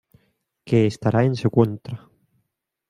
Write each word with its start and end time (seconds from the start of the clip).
Que 0.67 0.79
estará 0.87 1.21
en 1.25 1.35
su 1.35 1.51
contra. 1.51 1.97